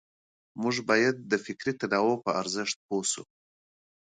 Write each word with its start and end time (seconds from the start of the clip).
موږ 0.61 0.75
بايد 0.89 1.15
د 1.31 1.33
فکري 1.45 1.73
تنوع 1.79 2.15
په 2.25 2.31
ارزښت 2.41 2.77
پوه 2.87 3.05
سو. 3.11 3.23